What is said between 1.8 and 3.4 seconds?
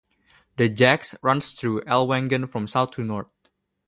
Ellwangen from south to north.